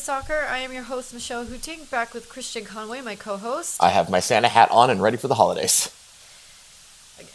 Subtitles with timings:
[0.00, 0.46] Soccer.
[0.48, 3.82] I am your host, Michelle Hooting, back with Christian Conway, my co host.
[3.82, 5.90] I have my Santa hat on and ready for the holidays.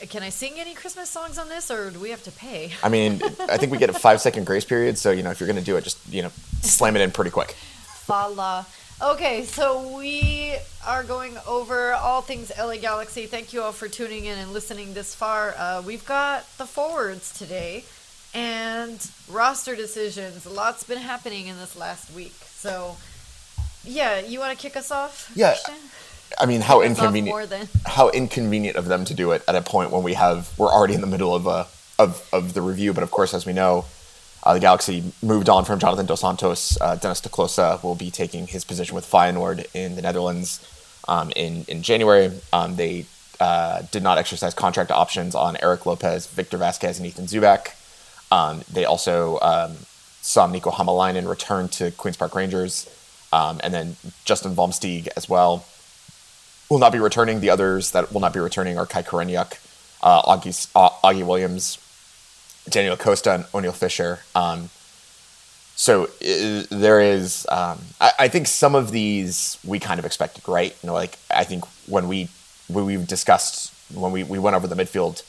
[0.10, 2.72] Can I sing any Christmas songs on this, or do we have to pay?
[2.82, 5.40] I mean, I think we get a five second grace period, so, you know, if
[5.40, 6.32] you're going to do it, just, you know,
[6.62, 7.52] slam it in pretty quick.
[7.52, 8.66] Fala.
[9.02, 10.56] Okay, so we
[10.88, 13.28] are going over all things LA Galaxy.
[13.28, 15.54] Thank you all for tuning in and listening this far.
[15.58, 17.84] Uh, we've got the forwards today
[18.34, 20.46] and roster decisions.
[20.46, 22.36] A lot's been happening in this last week.
[22.66, 22.98] So,
[23.84, 25.32] yeah, you want to kick us off?
[25.36, 25.52] Yeah.
[25.52, 25.76] Christian?
[26.40, 30.02] I mean, how inconvenient how inconvenient of them to do it at a point when
[30.02, 31.68] we have we're already in the middle of a
[32.00, 32.92] of, of the review.
[32.92, 33.86] But of course, as we know,
[34.44, 36.76] uh, the Galaxy moved on from Jonathan Dos Santos.
[36.82, 40.60] Uh, Dennis te Kloese will be taking his position with Feyenoord in the Netherlands
[41.08, 42.32] um, in in January.
[42.52, 43.06] Um, they
[43.40, 47.76] uh, did not exercise contract options on Eric Lopez, Victor Vasquez, and Ethan Zubak.
[48.32, 49.78] Um, they also um,
[50.26, 52.90] saw Niko Hamalainen return to Queens Park Rangers,
[53.32, 53.96] um, and then
[54.26, 55.66] Justin Vom Steeg as well
[56.70, 57.42] will not be returning.
[57.42, 59.60] The others that will not be returning are Kai Koreniuk,
[60.02, 61.78] uh, Augie, uh, Augie Williams,
[62.68, 64.20] Daniel Costa, and Oniel Fisher.
[64.34, 64.70] Um,
[65.76, 70.48] so i there is, um, I, I think some of these we kind of expected,
[70.48, 70.76] right?
[70.82, 72.30] You know, like I think when we
[72.68, 75.22] when we've discussed when we, we went over the midfield,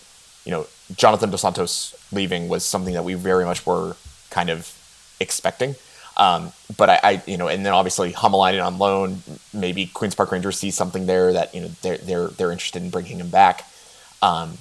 [0.47, 3.97] you know, Jonathan Dos Santos leaving was something that we very much were
[4.31, 4.73] kind of
[5.21, 5.75] expecting.
[6.17, 9.23] Um, but I, I, you know, and then obviously Hamalainen on loan,
[9.53, 12.91] maybe Queens Park Rangers see something there that you know they're they're they're interested in
[12.91, 13.65] bringing him back.
[14.23, 14.59] Um,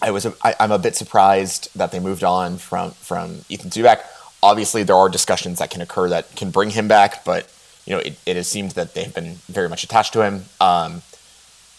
[0.00, 4.00] I was I'm a bit surprised that they moved on from from Ethan Zubak.
[4.42, 7.50] Obviously, there are discussions that can occur that can bring him back, but
[7.86, 10.44] you know it, it has seemed that they've been very much attached to him.
[10.60, 11.02] Um,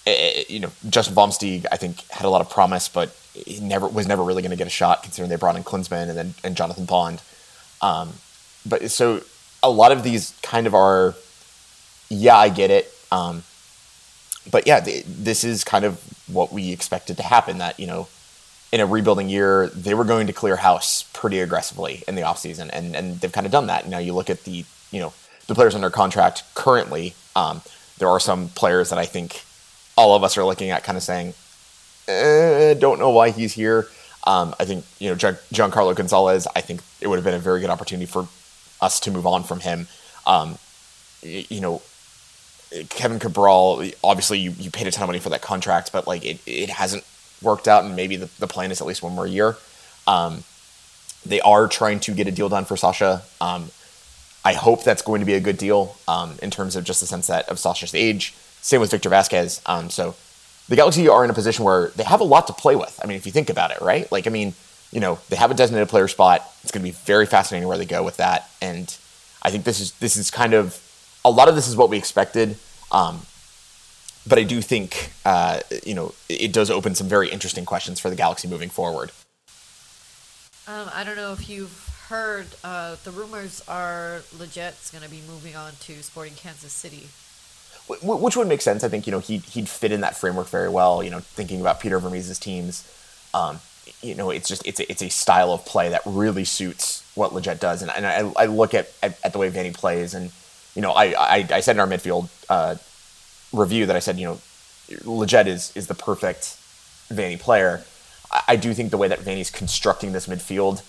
[0.05, 3.15] it- it- you know, Justin Vom Steeg, I think, had a lot of promise, but
[3.33, 6.09] he never was never really going to get a shot, considering they brought in Klinsmann
[6.09, 7.21] and then and Jonathan Bond.
[7.81, 8.13] Um,
[8.65, 9.21] but so
[9.61, 11.15] a lot of these kind of are,
[12.09, 12.91] yeah, I get it.
[13.11, 13.43] Um,
[14.49, 17.57] but yeah, th- this is kind of what we expected to happen.
[17.57, 18.07] That you know,
[18.71, 22.69] in a rebuilding year, they were going to clear house pretty aggressively in the offseason,
[22.73, 23.87] and and they've kind of done that.
[23.87, 25.13] Now you look at the you know
[25.47, 27.13] the players under contract currently.
[27.35, 27.61] Um,
[27.97, 29.43] there are some players that I think
[29.97, 31.33] all of us are looking at, kind of saying,
[32.07, 33.87] eh, don't know why he's here.
[34.25, 36.47] Um, I think you know Gian- Giancarlo Gonzalez.
[36.55, 38.27] I think it would have been a very good opportunity for
[38.81, 39.87] us to move on from him.
[40.25, 40.57] Um,
[41.21, 41.81] you know,
[42.89, 43.83] Kevin Cabral.
[44.03, 46.69] Obviously, you, you paid a ton of money for that contract, but like it, it
[46.69, 47.03] hasn't
[47.41, 49.55] worked out, and maybe the, the plan is at least one more year.
[50.07, 50.43] Um,
[51.25, 53.23] they are trying to get a deal done for Sacha.
[53.41, 53.71] Um,
[54.43, 57.07] I hope that's going to be a good deal um, in terms of just the
[57.07, 58.35] sense that of Sacha's age.
[58.61, 59.61] Same with Victor Vasquez.
[59.65, 60.15] Um, so
[60.67, 62.99] the Galaxy are in a position where they have a lot to play with.
[63.03, 64.11] I mean, if you think about it, right?
[64.11, 64.53] Like, I mean,
[64.91, 66.41] you know, they have a designated player spot.
[66.63, 68.49] It's going to be very fascinating where they go with that.
[68.61, 68.95] And
[69.41, 70.81] I think this is this is kind of
[71.23, 72.57] a lot of this is what we expected.
[72.91, 73.21] Um,
[74.27, 78.09] but I do think uh, you know it does open some very interesting questions for
[78.09, 79.11] the Galaxy moving forward.
[80.67, 85.21] Um, I don't know if you've heard, uh, the rumors are Lletget's going to be
[85.27, 87.07] moving on to Sporting Kansas City.
[87.87, 88.83] Wh- wh- which would make sense.
[88.83, 91.03] I think you know he'd he'd fit in that framework very well.
[91.03, 92.83] You know, thinking about Peter Vermes's teams,
[93.33, 93.59] um,
[94.01, 97.31] you know, it's just it's a, it's a style of play that really suits what
[97.31, 97.81] Lletget does.
[97.81, 100.31] And, and I, I look at, at at the way Vanney plays, and
[100.75, 102.75] you know, I I, I said in our midfield uh,
[103.53, 104.39] review that I said you know,
[105.03, 106.57] Lletget is is the perfect
[107.09, 107.83] Vanney player.
[108.31, 110.81] I, I do think the way that Vanney's constructing this midfield,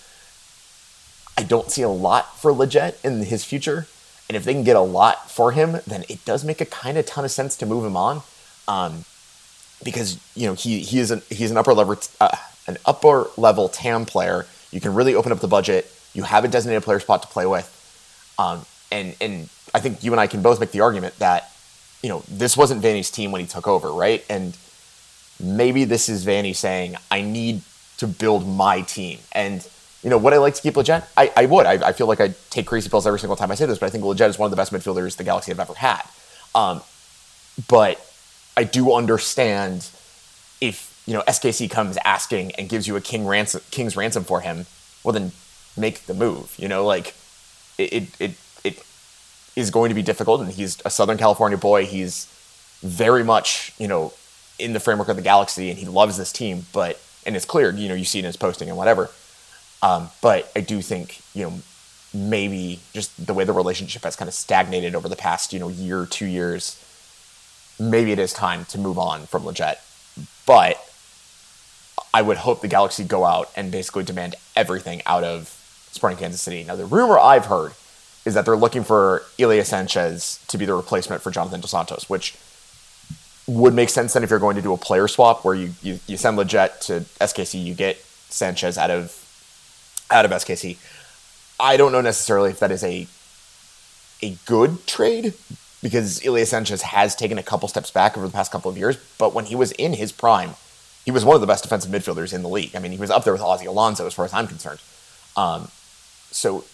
[1.36, 3.86] I don't see a lot for Lletget in his future.
[4.28, 6.98] And if they can get a lot for him, then it does make a kind
[6.98, 8.22] of ton of sense to move him on,
[8.66, 9.04] um,
[9.84, 12.36] because you know he he is an he's an upper level uh,
[12.66, 14.46] an upper level TAM player.
[14.72, 15.92] You can really open up the budget.
[16.12, 17.68] You have a designated player spot to play with,
[18.38, 21.50] um, and and I think you and I can both make the argument that
[22.02, 24.24] you know this wasn't Vanney's team when he took over, right?
[24.28, 24.56] And
[25.40, 27.62] maybe this is Vanney saying, I need
[27.98, 29.18] to build my team.
[29.32, 29.66] And,
[30.06, 31.04] you know, would I like to keep Lletget?
[31.16, 31.66] I, I would.
[31.66, 33.86] I, I feel like I take crazy pills every single time I say this, but
[33.86, 36.02] I think Lletget is one of the best midfielders the Galaxy have ever had.
[36.54, 36.80] Um,
[37.66, 38.00] but
[38.56, 39.90] I do understand
[40.60, 44.42] if, you know, SKC comes asking and gives you a king ransom, king's ransom for
[44.42, 44.66] him,
[45.02, 45.32] well, then
[45.76, 46.54] make the move.
[46.56, 47.16] You know, like,
[47.76, 48.30] it, it, it,
[48.62, 48.86] it
[49.56, 51.84] is going to be difficult, and he's a Southern California boy.
[51.84, 52.32] He's
[52.80, 54.12] very much, you know,
[54.56, 57.72] in the framework of the galaxy and he loves this team, but and it's clear,
[57.72, 59.10] you know, you see it in his posting and whatever.
[59.86, 61.60] Um, but I do think, you know,
[62.12, 65.68] maybe just the way the relationship has kind of stagnated over the past, you know,
[65.68, 66.82] year, two years,
[67.78, 69.76] maybe it is time to move on from Lletget.
[70.44, 70.84] But
[72.12, 75.50] I would hope the Galaxy go out and basically demand everything out of
[75.92, 76.64] Sporting Kansas City.
[76.64, 77.72] Now, the rumor I've heard
[78.24, 82.10] is that they're looking for Ilie Sanchez to be the replacement for Jonathan Dos Santos,
[82.10, 82.36] which
[83.46, 86.00] would make sense then if you're going to do a player swap where you, you,
[86.08, 87.98] you send Lletget to SKC, you get
[88.28, 89.22] Sanchez out of
[90.10, 90.76] out of SKC.
[91.58, 93.06] I don't know necessarily if that is a
[94.22, 95.34] a good trade
[95.82, 98.96] because Ilie Sanchez has taken a couple steps back over the past couple of years,
[99.18, 100.54] but when he was in his prime,
[101.04, 102.74] he was one of the best defensive midfielders in the league.
[102.74, 104.80] I mean, he was up there with Ozzy Alonso as far as I'm concerned.
[105.36, 105.68] Um,
[106.30, 106.64] so,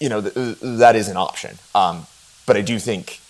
[0.00, 1.58] you know, th- that is an option.
[1.74, 2.06] Um,
[2.46, 3.20] but I do think,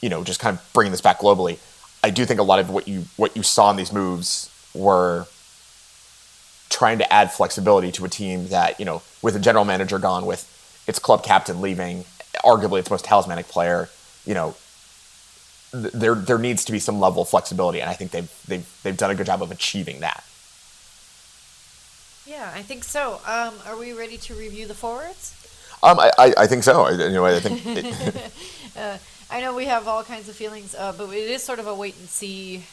[0.00, 1.58] you know, just kind of bringing this back globally,
[2.02, 5.26] I do think a lot of what you what you saw in these moves were
[6.70, 10.24] trying to add flexibility to a team that you know, with a general manager gone,
[10.24, 10.46] with
[10.86, 12.04] its club captain leaving,
[12.44, 13.88] arguably its most talismanic player,
[14.24, 14.54] you know,
[15.72, 18.80] th- there there needs to be some level of flexibility, and I think they've they've
[18.82, 20.24] they've done a good job of achieving that.
[22.26, 23.20] Yeah, I think so.
[23.26, 25.34] Um, are we ready to review the forwards?
[25.82, 26.82] Um, I, I, I think so.
[26.82, 28.32] I, you know, I think it,
[28.76, 28.98] Uh,
[29.30, 31.74] I know we have all kinds of feelings, uh, but it is sort of a
[31.74, 32.64] wait and see.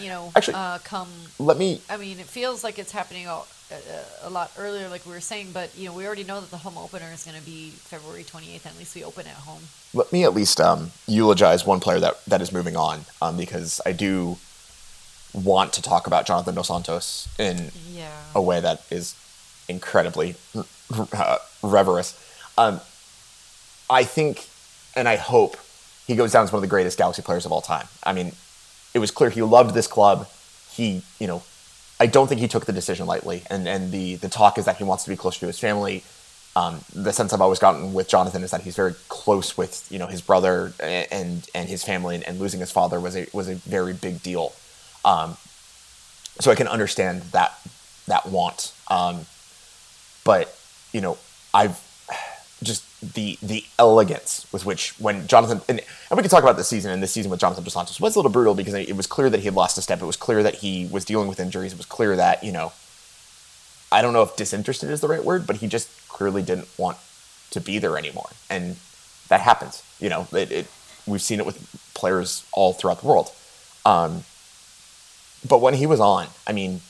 [0.00, 1.08] You know, Actually- uh, come.
[1.38, 5.04] let me I mean, it feels like it's happening a, a, a lot earlier, like
[5.06, 5.48] we were saying.
[5.52, 8.24] But you know, we already know that the home opener is going to be February
[8.24, 8.66] twenty eighth.
[8.66, 9.62] At least we open at home.
[9.94, 13.80] let me at least um, eulogize one player that, that is moving on um, because
[13.84, 14.38] I do
[15.32, 18.10] want to talk about Jonathan Dos Santos in Yeah.
[18.34, 19.14] a way that is
[19.68, 20.34] incredibly
[21.12, 22.14] uh, reverous.
[22.58, 22.80] Um,
[23.88, 24.48] I think
[24.96, 25.56] and I hope
[26.06, 27.86] he goes down as one of the greatest Galaxy players of all time.
[28.02, 28.32] I mean,
[28.94, 30.28] it was clear he loved this club.
[30.70, 31.42] He, you know,
[31.98, 33.42] I don't think he took the decision lightly.
[33.50, 36.02] And and the the talk is that he wants to be closer to his family.
[36.56, 39.98] Um, the sense I've always gotten with Jonathan is that he's very close with you
[39.98, 43.48] know his brother and and his family, and, and losing his father was a was
[43.48, 44.52] a very big deal.
[45.04, 45.36] Um,
[46.40, 47.52] so I can understand that
[48.06, 48.72] that want.
[48.88, 49.26] Um,
[50.24, 50.56] but
[50.92, 51.18] you know,
[51.54, 51.78] I've
[52.62, 52.84] just
[53.14, 56.90] the the elegance with which when Jonathan and, and we can talk about this season
[56.90, 59.30] and this season with Jonathan Dos Santos was a little brutal because it was clear
[59.30, 60.02] that he had lost a step.
[60.02, 61.72] It was clear that he was dealing with injuries.
[61.72, 62.72] It was clear that you know,
[63.90, 66.98] I don't know if disinterested is the right word, but he just clearly didn't want
[67.50, 68.76] to be there anymore, and
[69.28, 69.82] that happens.
[69.98, 70.66] You know, it, it
[71.06, 71.58] we've seen it with
[71.94, 73.32] players all throughout the world.
[73.86, 74.24] Um,
[75.48, 76.82] but when he was on, I mean,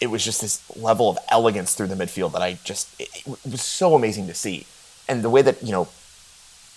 [0.00, 3.50] it was just this level of elegance through the midfield that I just it, it
[3.50, 4.66] was so amazing to see,
[5.08, 5.88] and the way that you know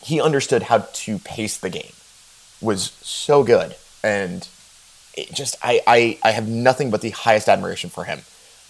[0.04, 1.94] he understood how to pace the game
[2.62, 4.48] was so good, and
[5.16, 8.22] it just I I, I have nothing but the highest admiration for him.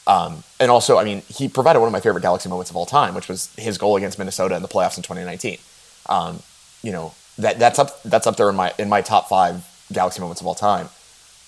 [0.07, 2.87] Um, and also, I mean, he provided one of my favorite Galaxy moments of all
[2.87, 5.59] time, which was his goal against Minnesota in the playoffs in 2019.
[6.07, 6.41] Um,
[6.81, 10.19] you know that that's up that's up there in my in my top five Galaxy
[10.19, 10.89] moments of all time.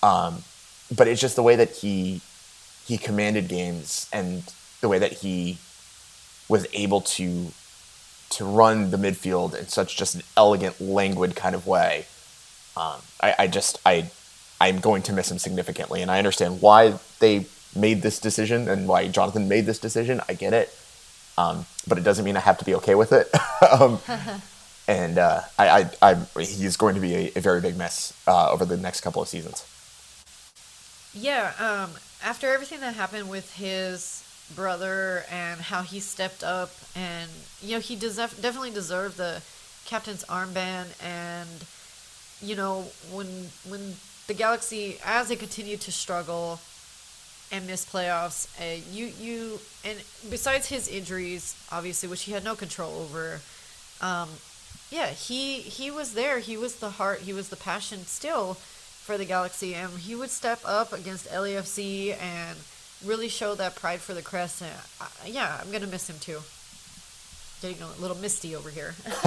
[0.02, 0.44] Um,
[0.94, 2.20] but it's just the way that he
[2.86, 4.42] he commanded games and
[4.80, 5.58] the way that he
[6.48, 7.52] was able to
[8.30, 12.06] to run the midfield in such just an elegant, languid kind of way.
[12.76, 14.10] Um, I, I just I
[14.60, 17.46] I'm going to miss him significantly, and I understand why they
[17.76, 20.20] made this decision and why Jonathan made this decision.
[20.28, 20.76] I get it,
[21.38, 23.28] um, but it doesn't mean I have to be okay with it.
[23.80, 23.98] um,
[24.88, 28.50] and uh, I, I, I, he's going to be a, a very big miss uh,
[28.50, 29.64] over the next couple of seasons.
[31.12, 31.90] Yeah, um,
[32.24, 34.24] after everything that happened with his
[34.56, 37.30] brother and how he stepped up, and
[37.62, 39.42] you know he definitely deserved the
[39.84, 41.48] captain's armband, and
[42.40, 43.26] you know when
[43.68, 43.94] when
[44.26, 46.58] the Galaxy as they continued to struggle
[47.52, 49.98] and miss playoffs, uh, you you and
[50.30, 53.40] besides his injuries, obviously which he had no control over,
[54.00, 54.30] um,
[54.90, 56.38] yeah, he he was there.
[56.38, 57.20] He was the heart.
[57.20, 58.56] He was the passion still
[59.04, 62.56] for the Galaxy, and he would step up against LAFC and
[63.04, 64.62] really show that pride for the crest.
[64.62, 66.40] And uh, yeah, I'm gonna miss him too.
[67.62, 68.94] Getting a little misty over here.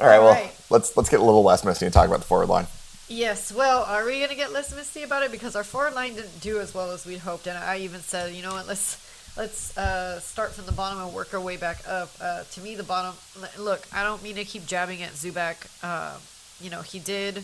[0.00, 0.52] All right, All well, right.
[0.70, 2.66] let's let's get a little less misty and talk about the forward line.
[3.08, 3.52] yes.
[3.52, 6.58] Well, are we gonna get less misty about it because our forward line didn't do
[6.60, 9.02] as well as we'd hoped, and I even said, you know what, let's.
[9.36, 12.08] Let's uh, start from the bottom and work our way back up.
[12.20, 13.16] Uh, to me, the bottom.
[13.58, 15.56] Look, I don't mean to keep jabbing at Zubak.
[15.82, 16.16] Uh,
[16.60, 17.42] you know, he did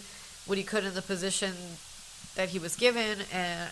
[0.50, 1.54] what he could in the position
[2.34, 3.70] that he was given, and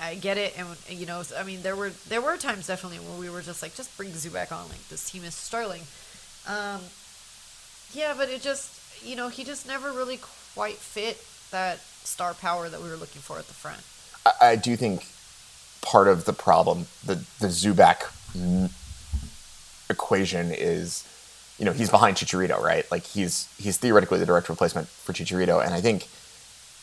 [0.00, 0.58] I get it.
[0.58, 3.62] And you know, I mean, there were there were times definitely where we were just
[3.62, 4.66] like, just bring Zubak on.
[4.70, 5.82] Like this team is sterling.
[6.48, 6.80] Um,
[7.92, 10.18] yeah, but it just you know he just never really
[10.54, 13.82] quite fit that star power that we were looking for at the front.
[14.24, 15.06] I, I do think
[15.82, 18.10] part of the problem, the the Zubak
[19.90, 21.06] equation is,
[21.58, 22.90] you know, he's behind Chicharito, right?
[22.90, 26.06] Like he's he's theoretically the direct replacement for Chicharito, and I think,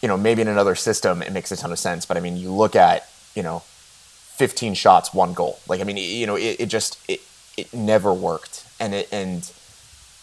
[0.01, 2.05] you know, maybe in another system it makes a ton of sense.
[2.05, 5.59] But I mean, you look at you know, 15 shots, one goal.
[5.67, 7.21] Like I mean, you know, it, it just it
[7.57, 9.51] it never worked, and it and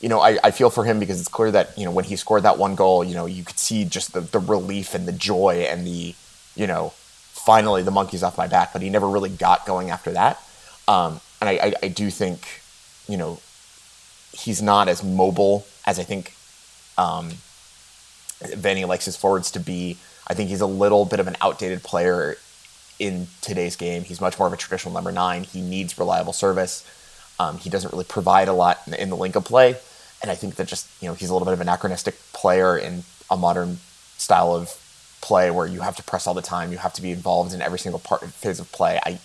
[0.01, 2.17] you know I, I feel for him because it's clear that you know when he
[2.17, 5.13] scored that one goal, you know you could see just the the relief and the
[5.13, 6.15] joy and the
[6.57, 10.13] you know finally the monkey's off my back, but he never really got going after
[10.13, 10.41] that.
[10.89, 12.63] Um, and I, I, I do think
[13.09, 13.41] you know
[14.41, 16.35] he's not as mobile as I think
[16.97, 17.31] um,
[18.41, 19.99] Vanney likes his forwards to be.
[20.27, 22.37] I think he's a little bit of an outdated player
[22.99, 24.05] in today's game.
[24.05, 25.45] He's much more of a traditional number nine.
[25.45, 26.87] He needs reliable service.
[27.39, 29.77] Um, he doesn't really provide a lot in the, in the link of play,
[30.21, 32.77] and I think that just you know he's a little bit of an anachronistic player
[32.77, 33.79] in a modern
[34.19, 34.79] style of
[35.23, 36.71] play where you have to press all the time.
[36.71, 39.01] You have to be involved in every single part of phase of play.
[39.05, 39.19] I,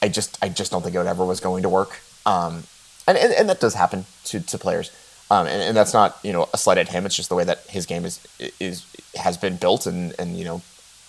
[0.00, 2.00] I just I just don't think it ever was going to work.
[2.24, 2.64] Um,
[3.08, 4.92] and, and, and that does happen to, to players.
[5.30, 7.04] Um, and, and, that's not you know a slight at him.
[7.04, 8.20] It's just the way that his game is
[8.60, 10.62] is has been built, and and you know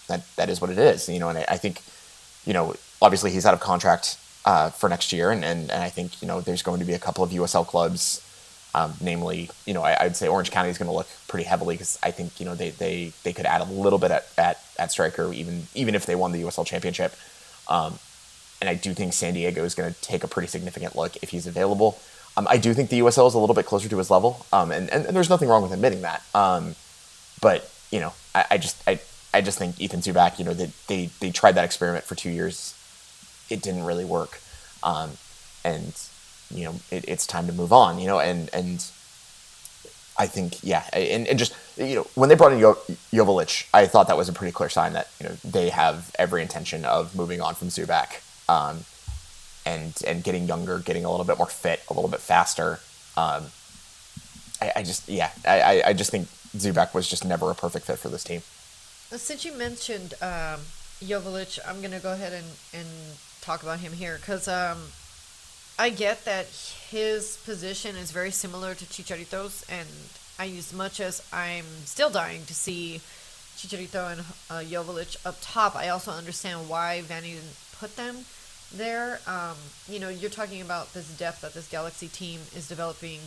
[0.08, 1.08] that that is what it is.
[1.08, 1.82] You know, and I, I think
[2.46, 5.90] you know obviously he's out of contract uh, for next year, and, and and I
[5.90, 8.22] think you know there's going to be a couple of USL clubs,
[8.76, 11.76] um, namely you know I, would say Orange County is going to look pretty heavily
[11.76, 14.62] because I think you know they, they they could add a little bit at, at
[14.78, 17.16] at striker even even if they won the USL championship.
[17.70, 18.00] Um,
[18.62, 21.30] and I do think San Diego is going to take a pretty significant look if
[21.30, 22.00] he's available.
[22.38, 24.72] Um, I do think the USL is a little bit closer to his level, um,
[24.72, 26.24] and, and, and, there's nothing wrong with admitting that.
[26.34, 26.76] Um,
[27.42, 29.00] but you know, I, I, just I,
[29.34, 32.30] I just think Ethan Zubak, you know, they, they they tried that experiment for two
[32.30, 32.76] years,
[33.50, 34.40] it didn't really work,
[34.84, 35.12] um,
[35.66, 36.00] and
[36.54, 38.00] you know, it, it's time to move on.
[38.00, 38.86] You know, and and
[40.18, 42.78] I think yeah, and, and just you know, when they brought in jo-
[43.74, 46.86] I thought that was a pretty clear sign that you know they have every intention
[46.86, 48.22] of moving on from Zubak.
[48.50, 48.84] Um,
[49.66, 52.80] and and getting younger, getting a little bit more fit, a little bit faster.
[53.16, 53.46] Um,
[54.62, 56.28] I, I, just yeah, I, I just think
[56.58, 58.42] Zubak was just never a perfect fit for this team.
[59.12, 60.62] Since you mentioned um,
[61.02, 62.88] Joveljic, I'm gonna go ahead and, and
[63.42, 64.78] talk about him here because um,
[65.78, 66.48] I get that
[66.90, 69.88] his position is very similar to Chicharito's, and
[70.38, 73.02] I as much as I'm still dying to see
[73.58, 78.26] Chicharito and uh, Joveljic up top, I also understand why didn't put them
[78.74, 79.20] there.
[79.28, 79.56] Um,
[79.88, 83.20] you know, you're talking about this depth that this Galaxy team is developing.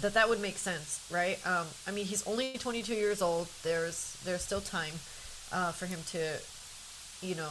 [0.00, 1.38] That that would make sense, right?
[1.46, 3.48] Um, I mean, he's only 22 years old.
[3.62, 4.94] There's there's still time
[5.52, 6.38] uh, for him to,
[7.22, 7.50] you know,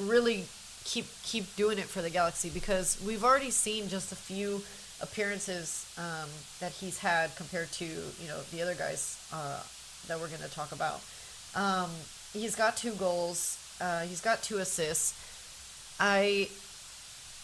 [0.00, 0.44] really
[0.84, 4.62] keep keep doing it for the Galaxy because we've already seen just a few
[5.02, 6.28] appearances um,
[6.60, 9.60] that he's had compared to you know the other guys uh,
[10.08, 11.00] that we're going to talk about.
[11.54, 11.90] Um,
[12.32, 13.58] he's got two goals.
[13.80, 15.14] Uh, he's got two assists.
[15.98, 16.48] I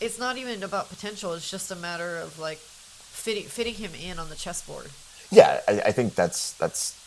[0.01, 1.33] it's not even about potential.
[1.35, 4.89] It's just a matter of like fitting fitting him in on the chessboard.
[5.31, 6.99] Yeah, I, I think that's that's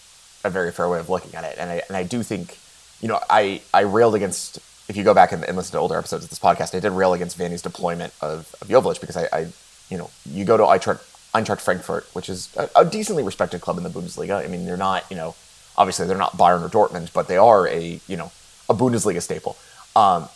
[0.44, 2.58] a very fair way of looking at it, and I and I do think,
[3.02, 4.60] you know, I I railed against.
[4.88, 6.92] If you go back and, and listen to older episodes of this podcast, I did
[6.92, 9.48] rail against Vanney's deployment of, of Joveljic because I, I,
[9.90, 11.02] you know, you go to Eintracht,
[11.34, 14.46] Eintracht Frankfurt, which is a, a decently respected club in the Bundesliga.
[14.46, 15.34] I mean, they're not, you know,
[15.76, 18.32] obviously they're not Bayern or Dortmund, but they are a, you know,
[18.70, 19.58] a Bundesliga staple.
[19.96, 20.30] Um,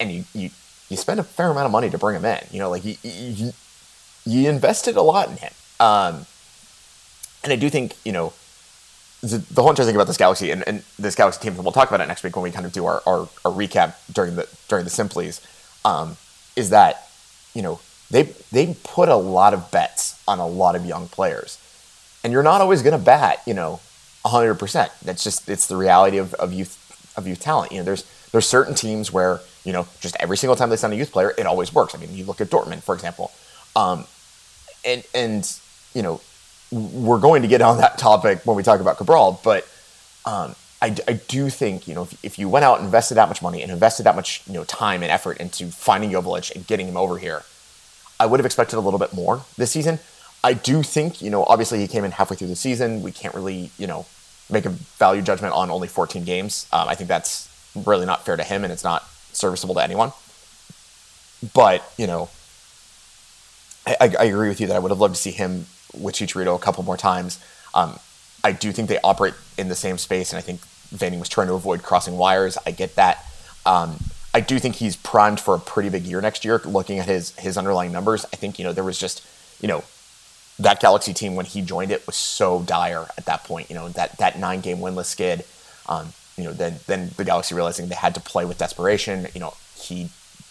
[0.00, 0.50] and you, you
[0.88, 2.40] you spend a fair amount of money to bring him in.
[2.50, 3.52] You know, like you you,
[4.24, 5.52] you invested a lot in him.
[5.80, 6.26] Um,
[7.42, 8.32] and I do think you know
[9.20, 11.72] the, the whole interesting thing about this galaxy and, and this galaxy team, and we'll
[11.72, 14.36] talk about it next week when we kind of do our, our, our recap during
[14.36, 15.40] the during the simplies,
[15.84, 16.16] um,
[16.56, 17.08] is that
[17.54, 21.58] you know they they put a lot of bets on a lot of young players,
[22.22, 23.80] and you're not always going to bat you know
[24.24, 24.92] hundred percent.
[25.02, 26.80] That's just it's the reality of, of youth
[27.16, 27.72] of youth talent.
[27.72, 30.92] You know, there's there's certain teams where you know just every single time they sign
[30.92, 31.94] a youth player, it always works.
[31.94, 33.32] I mean, you look at Dortmund, for example,
[33.74, 34.04] um,
[34.84, 35.58] and and
[35.94, 36.20] you know
[36.70, 39.66] we're going to get on that topic when we talk about Cabral, but
[40.26, 43.28] um, I, I do think you know if, if you went out and invested that
[43.28, 46.66] much money and invested that much you know time and effort into finding Joveljic and
[46.66, 47.42] getting him over here,
[48.20, 49.98] I would have expected a little bit more this season.
[50.42, 53.02] I do think you know obviously he came in halfway through the season.
[53.02, 54.04] We can't really you know
[54.50, 56.66] make a value judgment on only 14 games.
[56.70, 60.12] Um, I think that's really not fair to him and it's not serviceable to anyone.
[61.52, 62.30] But, you know,
[63.86, 66.56] I, I agree with you that I would have loved to see him with Chicharito
[66.56, 67.38] a couple more times.
[67.74, 67.98] Um,
[68.42, 70.60] I do think they operate in the same space, and I think
[70.94, 72.56] Vanney was trying to avoid crossing wires.
[72.66, 73.24] I get that.
[73.66, 73.96] Um,
[74.32, 76.60] I do think he's primed for a pretty big year next year.
[76.64, 79.26] Looking at his his underlying numbers, I think you know there was just
[79.60, 79.84] you know
[80.58, 83.70] that Galaxy team when he joined it was so dire at that point.
[83.70, 85.44] You know that that nine game winless skid.
[85.86, 89.28] Um, you know, then then the Galaxy realizing they had to play with desperation.
[89.34, 90.10] You know, he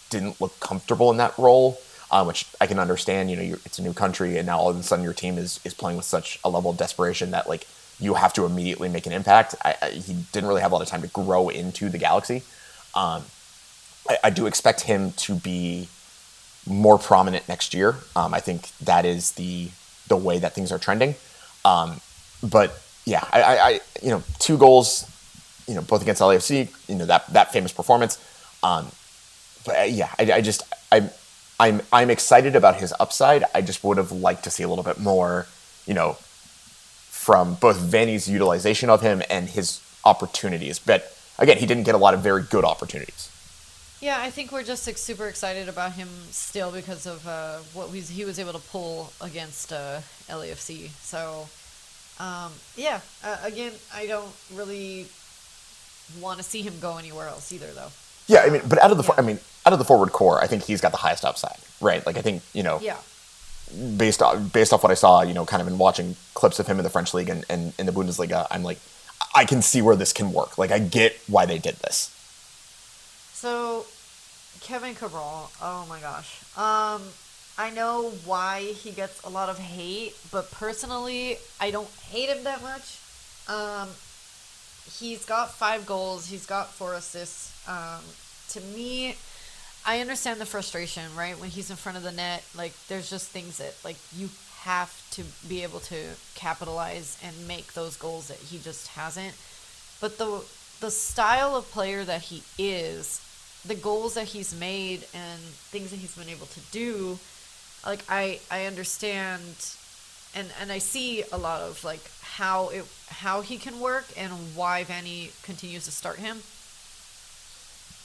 [0.09, 1.79] didn't look comfortable in that role,
[2.11, 3.29] uh, which I can understand.
[3.29, 5.59] You know, it's a new country, and now all of a sudden your team is
[5.63, 7.67] is playing with such a level of desperation that like
[7.99, 9.55] you have to immediately make an impact.
[9.63, 12.43] I, I, he didn't really have a lot of time to grow into the Galaxy.
[12.95, 13.23] Um,
[14.09, 15.89] I, I do expect him to be
[16.65, 17.95] more prominent next year.
[18.15, 19.69] Um, I think that is the
[20.07, 21.15] the way that things are trending.
[21.65, 22.01] Um,
[22.41, 25.05] but yeah, I, you know two goals,
[25.67, 28.17] you know both against LAFC, you know that that famous performance.
[28.63, 28.87] Um,
[29.65, 31.09] but uh, yeah, I, I just I'm
[31.59, 33.43] I'm I'm excited about his upside.
[33.53, 35.47] I just would have liked to see a little bit more,
[35.85, 36.13] you know,
[37.09, 40.79] from both Vanney's utilization of him and his opportunities.
[40.79, 43.29] But again, he didn't get a lot of very good opportunities.
[44.01, 47.89] Yeah, I think we're just like, super excited about him still because of uh, what
[47.89, 50.89] he was able to pull against uh, LAFC.
[51.01, 51.47] So,
[52.19, 55.07] um, yeah, uh, again, I don't really
[56.19, 57.89] want to see him go anywhere else either, though.
[58.27, 59.15] Yeah, I mean, but out of the, yeah.
[59.17, 62.05] I mean, out of the forward core, I think he's got the highest upside, right?
[62.05, 62.97] Like, I think you know, yeah,
[63.97, 66.67] based off based off what I saw, you know, kind of in watching clips of
[66.67, 68.79] him in the French league and, and in the Bundesliga, I'm like,
[69.35, 70.57] I can see where this can work.
[70.57, 72.09] Like, I get why they did this.
[73.33, 73.85] So,
[74.61, 76.41] Kevin Cabral, oh my gosh.
[76.57, 77.01] Um,
[77.57, 82.43] I know why he gets a lot of hate, but personally, I don't hate him
[82.45, 82.99] that much.
[83.47, 83.89] Um,
[84.99, 87.51] he's got five goals, he's got four assists.
[87.67, 88.01] Um,
[88.49, 89.15] to me,
[89.85, 91.39] I understand the frustration, right?
[91.39, 94.29] When he's in front of the net, like there's just things that like you
[94.61, 95.95] have to be able to
[96.35, 99.35] capitalize and make those goals that he just hasn't.
[99.99, 100.43] But the
[100.79, 103.21] the style of player that he is
[103.65, 105.39] the goals that he's made and
[105.71, 107.17] things that he's been able to do
[107.85, 109.75] like i i understand
[110.35, 114.31] and and i see a lot of like how it how he can work and
[114.55, 116.41] why Vanney continues to start him.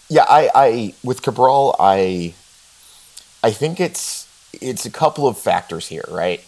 [0.09, 2.35] Yeah i i with cabral i
[3.43, 4.27] i think it's
[4.61, 6.41] it's a couple of factors here right?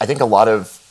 [0.00, 0.82] I think a lot of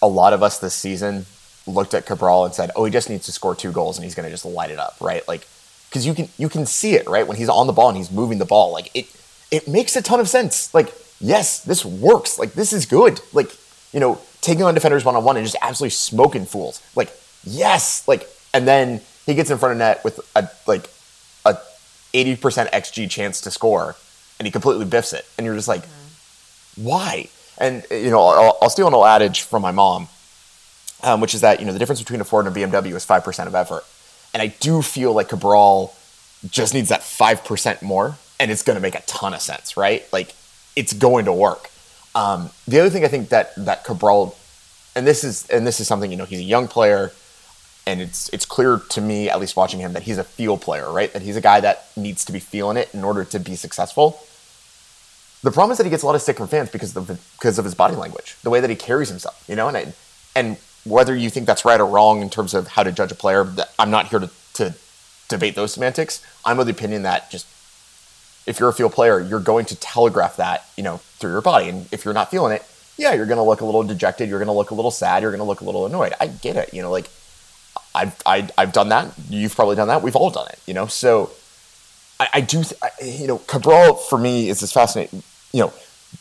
[0.00, 1.26] a lot of us this season
[1.66, 4.14] looked at cabral and said oh he just needs to score two goals and he's
[4.14, 5.26] going to just light it up right?
[5.26, 5.46] Like
[5.88, 7.26] because you can you can see it right?
[7.26, 9.06] When he's on the ball and he's moving the ball like it
[9.50, 10.72] it makes a ton of sense.
[10.72, 12.38] Like yes this works.
[12.38, 13.20] Like this is good.
[13.32, 13.50] Like
[13.92, 17.12] you know taking on defenders one on one and just absolutely smoking fools like
[17.44, 20.88] yes like and then he gets in front of net with a like
[21.44, 21.58] a
[22.14, 22.38] 80%
[22.70, 23.96] xg chance to score
[24.38, 26.84] and he completely biffs it and you're just like mm-hmm.
[26.84, 30.08] why and you know I'll, I'll, steal an old adage from my mom
[31.02, 33.06] um, which is that you know the difference between a ford and a bmw is
[33.06, 33.84] 5% of effort
[34.32, 35.94] and I do feel like Cabral
[36.48, 40.06] just needs that 5% more, and it's going to make a ton of sense, right?
[40.12, 40.34] Like,
[40.76, 41.70] it's going to work.
[42.14, 44.36] Um, the other thing I think that that Cabral,
[44.96, 47.12] and this is and this is something you know he's a young player,
[47.86, 50.90] and it's it's clear to me at least watching him that he's a feel player,
[50.90, 51.12] right?
[51.12, 54.20] That he's a guy that needs to be feeling it in order to be successful.
[55.42, 57.18] The problem is that he gets a lot of stick from fans because of the,
[57.36, 59.92] because of his body language, the way that he carries himself, you know, and I,
[60.34, 63.14] and whether you think that's right or wrong in terms of how to judge a
[63.14, 63.46] player,
[63.78, 64.74] I'm not here to, to
[65.28, 66.24] debate those semantics.
[66.44, 67.46] I'm of the opinion that just
[68.48, 71.68] if you're a field player, you're going to telegraph that, you know, through your body.
[71.68, 72.64] And if you're not feeling it,
[72.96, 74.28] yeah, you're going to look a little dejected.
[74.28, 75.22] You're going to look a little sad.
[75.22, 76.14] You're going to look a little annoyed.
[76.18, 76.72] I get it.
[76.72, 77.08] You know, like
[77.94, 79.12] I've, I, have i have done that.
[79.28, 80.02] You've probably done that.
[80.02, 80.86] We've all done it, you know?
[80.86, 81.30] So
[82.18, 85.72] I, I do, th- I, you know, Cabral for me is this fascinating, you know,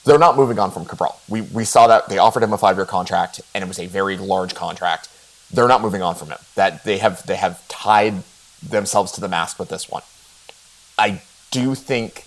[0.03, 1.19] they're not moving on from Cabral.
[1.29, 3.85] We, we saw that they offered him a five year contract, and it was a
[3.87, 5.09] very large contract.
[5.51, 6.39] They're not moving on from him.
[6.55, 8.15] That they have they have tied
[8.61, 10.03] themselves to the mast with this one.
[10.97, 12.25] I do you think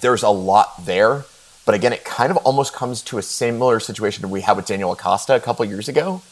[0.00, 1.24] there's a lot there,
[1.64, 4.92] but again, it kind of almost comes to a similar situation we had with Daniel
[4.92, 6.22] Acosta a couple years ago,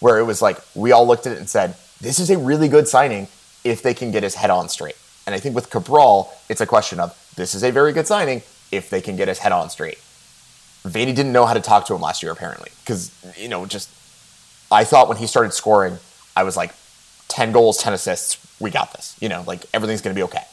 [0.00, 2.68] where it was like we all looked at it and said, "This is a really
[2.68, 3.28] good signing
[3.62, 6.66] if they can get his head on straight." And I think with Cabral, it's a
[6.66, 9.70] question of this is a very good signing if they can get his head on
[9.70, 9.98] straight.
[10.84, 13.90] Vanney didn't know how to talk to him last year, apparently, because, you know, just,
[14.70, 15.98] I thought when he started scoring,
[16.34, 16.72] I was like,
[17.28, 19.16] 10 goals, 10 assists, we got this.
[19.20, 20.44] You know, like everything's going to be okay.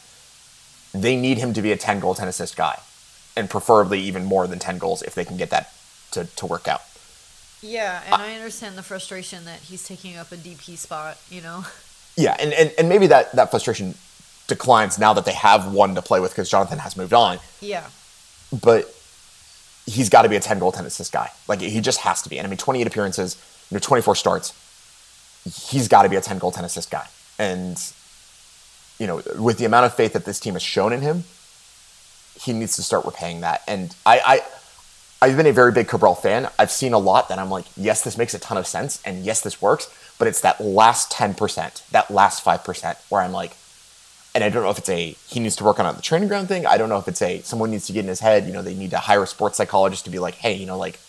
[0.92, 2.78] They need him to be a 10 goal, 10 assist guy,
[3.36, 5.72] and preferably even more than 10 goals if they can get that
[6.12, 6.82] to, to work out.
[7.60, 11.40] Yeah, and uh, I understand the frustration that he's taking up a DP spot, you
[11.40, 11.64] know?
[12.16, 13.94] Yeah, and, and, and maybe that, that frustration
[14.48, 17.38] declines now that they have one to play with because Jonathan has moved on.
[17.60, 17.86] Yeah
[18.52, 18.92] but
[19.86, 21.30] he's got to be a 10 goal, 10 assist guy.
[21.46, 22.38] Like he just has to be.
[22.38, 23.36] And I mean, 28 appearances,
[23.70, 24.54] you know, 24 starts.
[25.44, 27.06] He's got to be a 10 goal, 10 assist guy.
[27.38, 27.76] And,
[28.98, 31.24] you know, with the amount of faith that this team has shown in him,
[32.40, 33.62] he needs to start repaying that.
[33.66, 34.20] And I,
[35.20, 36.48] I, I've been a very big Cabral fan.
[36.58, 39.02] I've seen a lot that I'm like, yes, this makes a ton of sense.
[39.04, 39.92] And yes, this works.
[40.18, 43.56] But it's that last 10%, that last 5% where I'm like,
[44.34, 46.48] and I don't know if it's a he needs to work on the training ground
[46.48, 46.66] thing.
[46.66, 48.46] I don't know if it's a someone needs to get in his head.
[48.46, 50.78] You know, they need to hire a sports psychologist to be like, hey, you know,
[50.78, 51.00] like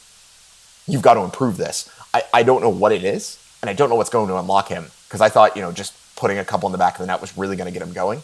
[0.87, 1.91] you've got to improve this.
[2.13, 4.69] I, I don't know what it is, and I don't know what's going to unlock
[4.69, 7.07] him because I thought you know just putting a couple in the back of the
[7.07, 8.21] net was really going to get him going.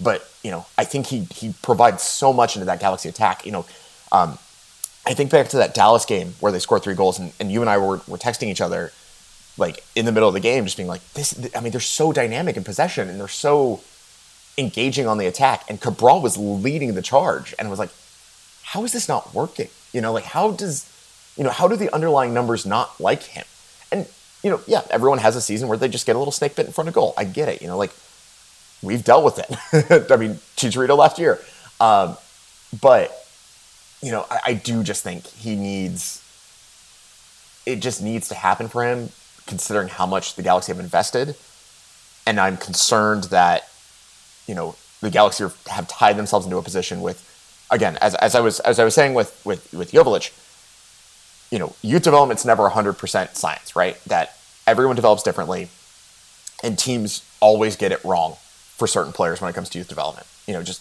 [0.00, 3.44] but you know, I think he he provides so much into that Galaxy attack.
[3.46, 3.66] You know,
[4.10, 4.38] um,
[5.06, 7.60] I think back to that Dallas game where they scored three goals, and, and you
[7.60, 8.92] and I were, were texting each other
[9.58, 12.12] like in the middle of the game, just being like, "This." I mean, they're so
[12.12, 13.80] dynamic in possession, and they're so
[14.56, 15.64] engaging on the attack.
[15.68, 17.90] And Cabral was leading the charge, and was like,
[18.62, 20.86] "How is this not working?" You know, like how does
[21.36, 23.44] you know how do the underlying numbers not like him?
[24.42, 26.66] You know, yeah, everyone has a season where they just get a little snake bit
[26.66, 27.14] in front of goal.
[27.16, 27.62] I get it.
[27.62, 27.92] You know, like
[28.82, 30.10] we've dealt with it.
[30.10, 31.38] I mean, Chicharito last year,
[31.80, 32.16] um,
[32.80, 33.12] but
[34.02, 36.18] you know, I, I do just think he needs.
[37.64, 39.10] It just needs to happen for him,
[39.46, 41.36] considering how much the Galaxy have invested,
[42.26, 43.68] and I'm concerned that,
[44.48, 47.22] you know, the Galaxy have tied themselves into a position with,
[47.70, 50.32] again, as, as I was as I was saying with with with Joveljic,
[51.52, 54.02] you know, youth development's never 100% science, right?
[54.06, 54.34] That
[54.66, 55.68] everyone develops differently,
[56.64, 58.36] and teams always get it wrong
[58.76, 60.26] for certain players when it comes to youth development.
[60.46, 60.80] You know, just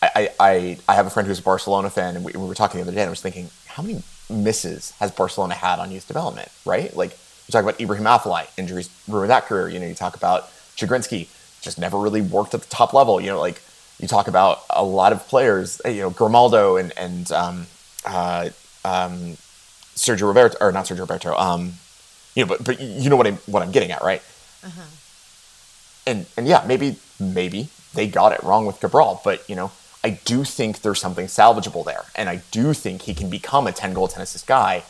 [0.00, 2.78] I, I, I have a friend who's a Barcelona fan, and we, we were talking
[2.78, 6.06] the other day, and I was thinking, how many misses has Barcelona had on youth
[6.06, 6.94] development, right?
[6.96, 9.68] Like, you talk about Ibrahim Afellay, injuries ruined that career.
[9.68, 11.26] You know, you talk about Chigrinsky,
[11.60, 13.20] just never really worked at the top level.
[13.20, 13.60] You know, like,
[13.98, 17.66] you talk about a lot of players, you know, Grimaldo and, and um,
[18.06, 18.50] uh,
[18.84, 19.36] um,
[19.94, 21.74] Sergio Roberto, or not Sergio Roberto, um,
[22.34, 24.22] you know, but, but you know what I'm, what I'm getting at, right?
[24.64, 24.82] Uh-huh.
[26.06, 29.70] And, and yeah, maybe, maybe they got it wrong with Cabral, but, you know,
[30.02, 32.02] I do think there's something salvageable there.
[32.14, 34.82] And I do think he can become a 10 goal, 10 assist guy.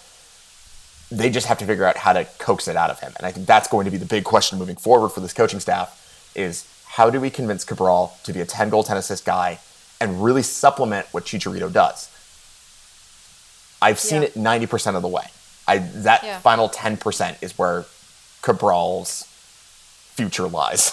[1.11, 3.13] They just have to figure out how to coax it out of him.
[3.19, 5.61] And I think that's going to be the big question moving forward for this coaching
[5.61, 9.61] staff is how do we convince Cabral to be a 10 goal, 10 assist guy
[10.01, 12.11] and really supplement what Chicharito does?
[13.85, 14.29] I've seen yeah.
[14.29, 15.27] it 90% of the way.
[15.69, 16.39] I that yeah.
[16.39, 17.85] final 10% is where
[18.43, 19.25] Cabral's
[20.15, 20.93] future lies.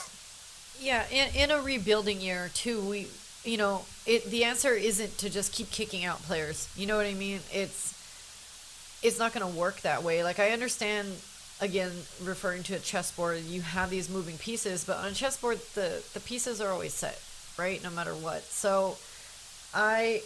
[0.80, 3.08] Yeah, in, in a rebuilding year too, we
[3.43, 6.67] you know, it the answer isn't to just keep kicking out players.
[6.75, 7.39] You know what I mean?
[7.51, 7.97] It's
[9.04, 10.23] it's not going to work that way.
[10.23, 11.08] Like I understand
[11.60, 11.91] again
[12.23, 16.19] referring to a chessboard, you have these moving pieces, but on a chessboard the the
[16.19, 17.19] pieces are always set,
[17.58, 17.82] right?
[17.84, 18.43] No matter what.
[18.43, 18.97] So
[19.73, 20.23] I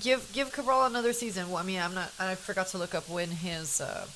[0.00, 1.50] give give Cabral another season.
[1.50, 4.06] Well, I mean, I'm not I forgot to look up when his uh,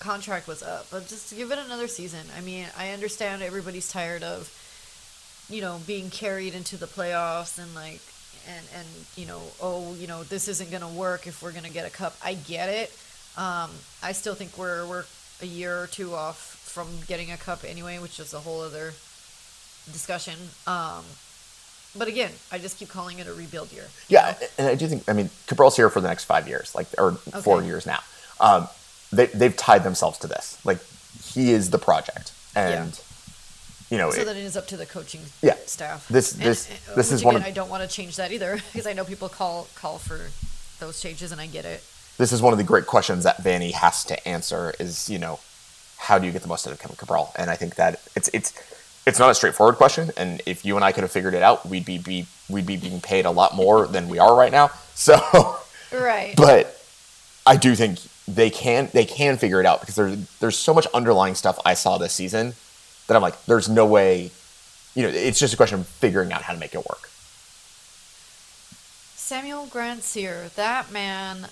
[0.00, 2.26] contract was up, but just give it another season.
[2.36, 4.50] I mean, I understand everybody's tired of
[5.48, 8.00] you know, being carried into the playoffs and like
[8.48, 11.86] and and you know, oh, you know, this isn't to work if we're to get
[11.86, 12.16] a cup.
[12.24, 12.90] I get it.
[13.36, 13.70] Um,
[14.02, 15.04] I still think we're we're
[15.42, 18.92] a year or two off from getting a cup anyway, which is a whole other
[19.92, 20.34] discussion.
[20.66, 21.04] Um,
[21.98, 23.84] but again, I just keep calling it a rebuild year.
[24.08, 24.46] Yeah, know?
[24.58, 27.18] and I do think I mean Cabral's here for the next five years, like or
[27.28, 27.40] okay.
[27.40, 28.00] four years now.
[28.40, 28.68] Um,
[29.12, 30.64] they they've tied themselves to this.
[30.64, 30.78] Like
[31.22, 32.94] he is the project, and.
[32.94, 33.02] Yeah
[33.90, 36.08] you know, so it, then it is up to the coaching yeah, staff.
[36.08, 37.36] This this and, this is again, one.
[37.36, 40.30] Of, I don't want to change that either because I know people call call for
[40.80, 41.84] those changes, and I get it.
[42.18, 44.74] This is one of the great questions that Vanney has to answer.
[44.80, 45.38] Is you know,
[45.98, 47.32] how do you get the most out of Kevin Cabral?
[47.36, 48.52] And I think that it's it's
[49.06, 50.10] it's not a straightforward question.
[50.16, 52.76] And if you and I could have figured it out, we'd be, be we'd be
[52.76, 54.70] being paid a lot more than we are right now.
[54.96, 55.58] So
[55.92, 56.82] right, but
[57.44, 60.86] I do think they can they can figure it out because there's there's so much
[60.94, 62.54] underlying stuff I saw this season
[63.06, 64.30] that I'm like, there's no way,
[64.94, 67.10] you know, it's just a question of figuring out how to make it work.
[69.16, 71.48] Samuel Grandsir, that man,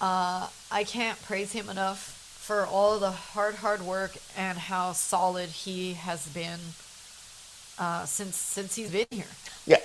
[0.00, 2.15] uh, I can't praise him enough
[2.46, 6.60] for all the hard, hard work and how solid he has been
[7.76, 9.26] uh, since since he's been here.
[9.66, 9.80] Yeah,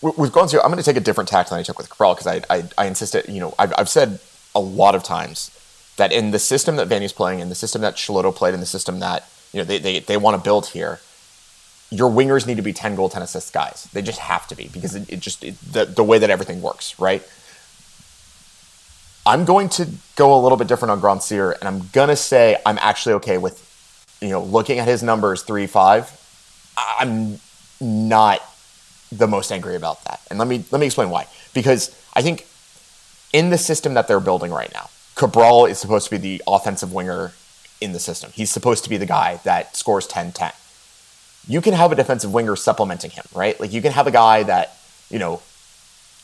[0.00, 2.28] with Grandsir, I'm going to take a different tack than I took with Cabral because
[2.28, 4.20] I, I I insisted, you know, I've I've said
[4.54, 5.50] a lot of times
[5.96, 8.66] that in the system that Vanney's playing, in the system that Schelotto played, in the
[8.66, 11.00] system that you know they, they, they want to build here
[11.90, 13.88] your wingers need to be 10 goal 10 assist guys.
[13.92, 16.62] They just have to be because it, it just it, the, the way that everything
[16.62, 17.22] works right
[19.26, 22.56] i'm going to go a little bit different on Grandsir, and i'm going to say
[22.64, 23.62] i'm actually okay with
[24.20, 27.38] you know looking at his numbers 3 5 i'm
[27.80, 28.40] not
[29.12, 32.46] the most angry about that and let me let me explain why because i think
[33.32, 36.92] in the system that they're building right now cabral is supposed to be the offensive
[36.92, 37.32] winger
[37.80, 38.30] in the system.
[38.32, 40.52] He's supposed to be the guy that scores 10 10.
[41.48, 43.58] You can have a defensive winger supplementing him, right?
[43.60, 44.76] Like you can have a guy that,
[45.10, 45.42] you know,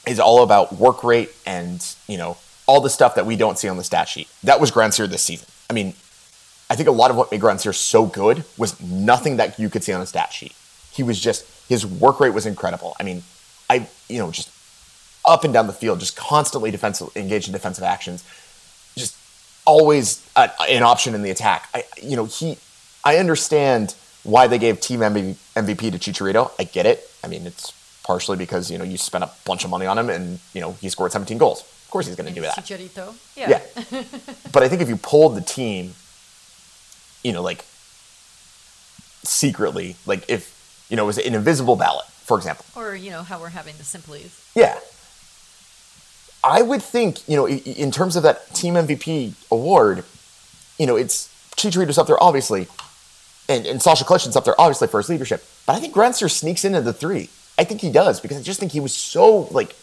[0.07, 2.37] is all about work rate and, you know,
[2.67, 4.29] all the stuff that we don't see on the stat sheet.
[4.45, 5.49] That was Grandsir this season.
[5.69, 5.95] I mean,
[6.71, 9.85] I think a lot of what made Grandsir so good was nothing that you could
[9.85, 10.55] see on a stat sheet.
[10.93, 12.97] He was just, his work rate was incredible.
[13.01, 13.23] I mean,
[13.69, 14.51] I, you know, just
[15.27, 18.25] up and down the field, just constantly defensive, engaged in defensive actions
[18.97, 19.17] just
[19.67, 21.69] always a, an option in the attack.
[21.75, 22.59] I, you know, he,
[23.05, 27.09] I understand why they gave team MVP to Chicharito, I get it.
[27.25, 27.73] I mean, it's
[28.05, 30.73] partially because you know you spent a bunch of money on him, and you know
[30.81, 31.65] he scored 17 goals.
[31.93, 32.57] Of course, he's going to do that.
[32.57, 33.15] Chicharito.
[33.37, 33.51] Yeah.
[33.51, 34.05] Yeah.
[34.51, 35.93] but I think if you pulled the team,
[37.23, 37.67] you know, like
[39.25, 42.65] secretly, like if you know it was an invisible ballot, for example.
[42.75, 44.43] Or you know how we're having the simplies.
[44.55, 44.79] Yeah.
[46.43, 50.05] I would think, you know, in terms of that team MVP award,
[50.79, 52.69] you know, it's Chicharito's up there, obviously,
[53.51, 55.45] and, and Sacha Klesh's up there, obviously, for his leadership.
[55.67, 57.29] But I think Grandsir sneaks into the three.
[57.59, 59.77] I think he does because I just think he was so like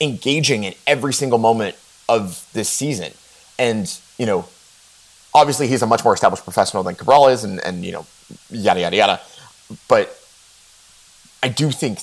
[0.00, 1.76] engaging in every single moment
[2.08, 3.12] of this season,
[3.58, 4.46] and you know,
[5.34, 8.06] obviously he's a much more established professional than Cabral is, and and you know,
[8.50, 9.20] yada yada yada.
[9.88, 10.18] But
[11.42, 12.00] I do think,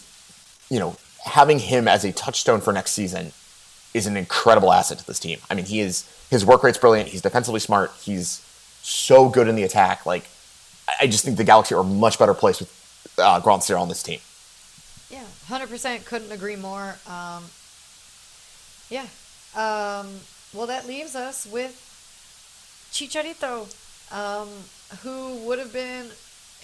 [0.69, 3.31] you know, having him as a touchstone for next season
[3.93, 5.39] is an incredible asset to this team.
[5.49, 7.10] I mean, he is his work rate's brilliant.
[7.10, 7.91] He's defensively smart.
[8.01, 8.41] He's
[8.81, 10.05] so good in the attack.
[10.05, 10.25] Like,
[11.01, 12.69] I- just think the Galaxy are a much better place with
[13.17, 14.19] uh, Grandsir on this team.
[15.10, 16.05] Yeah, hundred percent.
[16.05, 16.97] Couldn't agree more.
[17.08, 17.45] Um,
[18.89, 19.08] yeah.
[19.56, 20.19] Um,
[20.54, 21.82] well, that leaves us with
[22.91, 23.67] Chicharito,
[24.12, 24.50] um,
[25.02, 26.08] who would have been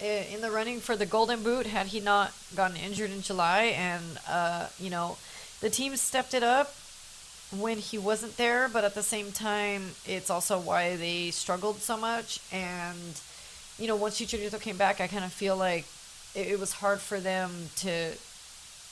[0.00, 4.02] in the running for the Golden Boot had he not gotten injured in July, and
[4.28, 5.16] uh, you know,
[5.60, 6.74] the team stepped it up
[7.56, 11.96] when he wasn't there, but at the same time, it's also why they struggled so
[11.96, 12.40] much.
[12.50, 13.20] And
[13.78, 15.84] you know, once Chicharito came back, I kind of feel like
[16.34, 18.12] it, it was hard for them to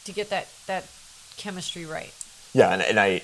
[0.05, 0.87] to get that that
[1.37, 2.13] chemistry right.
[2.53, 3.23] Yeah, and, and I,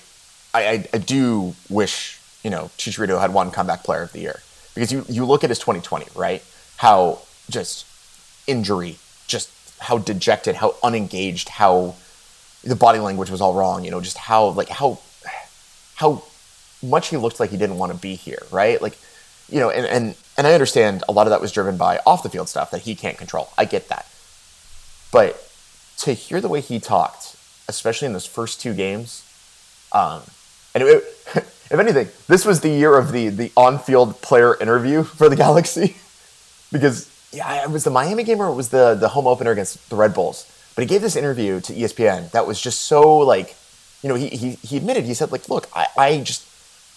[0.55, 4.41] I, I- do wish you know Chicharito had won comeback player of the year.
[4.75, 6.43] Because you you look at his 2020 right?
[6.77, 7.87] How just
[8.47, 11.95] injury just how dejected how unengaged how
[12.62, 14.99] the body language was all wrong you know just how like how
[15.97, 16.23] how
[16.83, 18.81] much he looked like he didn't want to be here right?
[18.83, 18.99] Like
[19.49, 22.23] you know and and and I understand a lot of that was driven by off
[22.23, 23.49] the field stuff that he can't control.
[23.57, 24.07] I get that.
[25.11, 25.43] But
[25.99, 27.36] to hear the way he talked
[27.68, 29.22] especially in those first two games
[29.92, 30.22] um,
[30.74, 31.05] and it,
[31.37, 35.96] if anything, this was the year of the the on-field player interview for the Galaxy,
[36.72, 39.88] because yeah, it was the Miami game or it was the the home opener against
[39.90, 40.50] the Red Bulls.
[40.74, 43.55] But he gave this interview to ESPN that was just so like,
[44.02, 46.46] you know, he he, he admitted he said like, look, I, I just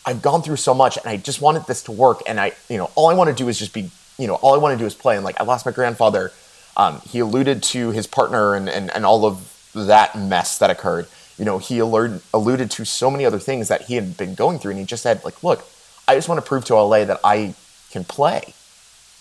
[0.05, 2.77] I've gone through so much and I just wanted this to work and I you
[2.77, 4.79] know all I want to do is just be you know all I want to
[4.79, 6.32] do is play and like I lost my grandfather.
[6.75, 11.08] Um, he alluded to his partner and, and and all of that mess that occurred
[11.39, 14.60] you know, he allured, alluded to so many other things that he had been going
[14.60, 15.65] through, and he just said, like, look,
[16.05, 17.55] I just want to prove to LA that I
[17.91, 18.53] can play.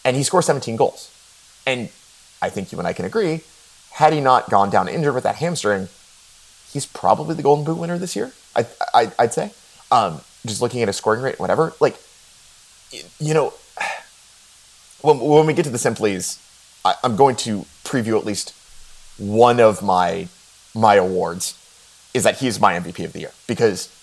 [0.05, 1.15] And he scored 17 goals.
[1.65, 1.91] And
[2.43, 3.43] I think you and I can agree,
[3.93, 5.89] had he not gone down injured with that hamstring,
[6.73, 8.33] he's probably the Golden Boot winner this year.
[8.57, 9.53] I, I I'd say,
[9.93, 11.73] um, just looking at his scoring rate, whatever.
[11.79, 11.97] Like,
[12.91, 13.55] you know,
[15.03, 16.39] when when we get to the simplies,
[16.85, 18.55] I, I'm going to preview at least
[19.19, 20.29] one of my
[20.79, 21.55] my awards
[22.15, 23.95] is that he's my MVP of the year because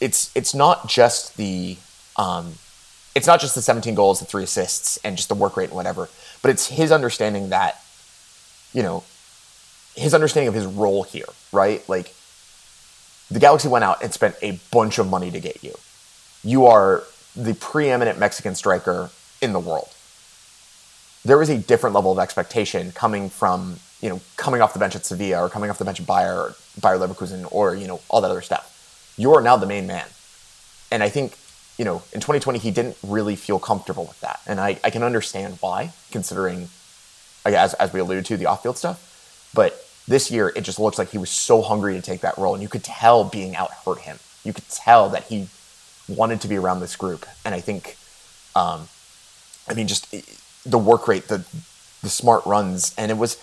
[0.00, 1.76] it's it's not just the
[2.16, 2.54] um,
[3.14, 5.74] it's not just the 17 goals, the three assists, and just the work rate and
[5.74, 6.08] whatever,
[6.42, 7.82] but it's his understanding that
[8.72, 9.04] you know
[9.94, 11.86] his understanding of his role here, right?
[11.88, 12.14] Like
[13.30, 15.74] the Galaxy went out and spent a bunch of money to get you.
[16.42, 17.04] You are
[17.36, 19.88] the preeminent Mexican striker in the world.
[21.24, 24.96] There is a different level of expectation coming from you know coming off the bench
[24.96, 28.20] at Sevilla or coming off the bench at Bayer Bayer Leverkusen or you know all
[28.20, 29.14] that other stuff.
[29.16, 30.06] You are now the main man,
[30.90, 31.36] and I think
[31.76, 35.02] you know in 2020 he didn't really feel comfortable with that, and I, I can
[35.02, 36.68] understand why, considering
[37.44, 39.50] as as we alluded to the off field stuff.
[39.52, 42.54] But this year it just looks like he was so hungry to take that role,
[42.54, 44.18] and you could tell being out hurt him.
[44.44, 45.48] You could tell that he
[46.08, 47.96] wanted to be around this group, and I think,
[48.56, 48.88] um,
[49.68, 50.22] I mean, just eh,
[50.64, 51.44] the work rate, the
[52.02, 53.36] the smart runs, and it was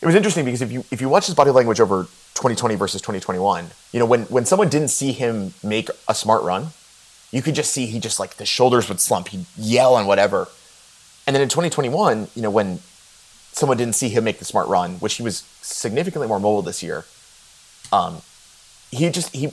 [0.00, 2.04] it was interesting because if you if you watch his body language over
[2.34, 6.68] 2020 versus 2021, you know when when someone didn't see him make a smart run,
[7.30, 10.48] you could just see he just like the shoulders would slump, he'd yell and whatever.
[11.26, 12.80] And then in 2021, you know when
[13.52, 16.82] someone didn't see him make the smart run, which he was significantly more mobile this
[16.82, 17.04] year,
[17.90, 18.20] um,
[18.90, 19.52] he just he